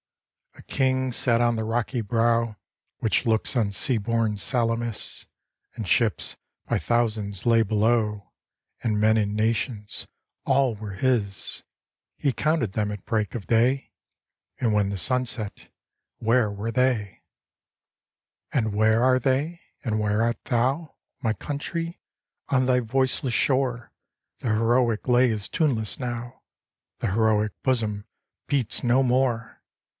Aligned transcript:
A 0.55 0.63
king 0.63 1.11
sat 1.13 1.41
on 1.41 1.55
the 1.55 1.63
rocky 1.63 2.01
brow 2.01 2.55
Which 2.99 3.25
looks 3.27 3.55
on 3.55 3.71
sea 3.71 3.97
born 3.99 4.35
Salamis; 4.35 5.27
And 5.75 5.87
ships, 5.87 6.37
by 6.67 6.79
thousands, 6.79 7.45
lay 7.45 7.61
below. 7.61 8.31
And 8.81 8.99
men 8.99 9.15
in 9.15 9.35
nations;— 9.35 10.07
all 10.45 10.73
were 10.75 10.93
his! 10.95 11.61
He 12.17 12.33
counted 12.33 12.73
them 12.73 12.91
at 12.91 13.05
break 13.05 13.35
of 13.35 13.45
day— 13.45 13.91
And 14.59 14.73
when 14.73 14.89
the 14.89 14.97
sun 14.97 15.25
set, 15.27 15.71
where 16.17 16.51
were 16.51 16.71
they? 16.71 17.21
228 18.53 18.53
THE 18.53 18.55
ISLES 18.55 18.55
OF 18.55 18.63
GREECE 18.63 18.65
And 18.65 18.79
where 18.87 19.03
are 19.03 19.19
they? 19.19 19.61
and 19.83 19.99
where 19.99 20.21
art 20.23 20.43
thou, 20.45 20.95
My 21.21 21.33
country? 21.33 22.01
On 22.49 22.65
thy 22.65 22.79
voiceless 22.79 23.35
shore 23.35 23.93
The 24.39 24.49
heroic 24.49 25.07
lay 25.07 25.29
is 25.29 25.47
tuneless 25.47 25.99
now— 25.99 26.41
The 26.99 27.11
heroic 27.11 27.51
bosom 27.63 28.05
beats 28.47 28.83
no 28.83 29.03
more! 29.03 29.59